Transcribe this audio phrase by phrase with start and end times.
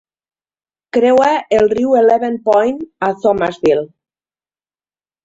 [0.97, 1.27] Creua
[1.57, 3.85] el riu Eleven Point a Thomasville.